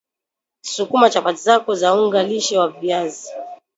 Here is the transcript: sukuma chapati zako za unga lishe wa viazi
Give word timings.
sukuma 0.61 1.09
chapati 1.09 1.41
zako 1.41 1.75
za 1.75 1.93
unga 2.01 2.23
lishe 2.23 2.57
wa 2.57 2.67
viazi 2.67 3.29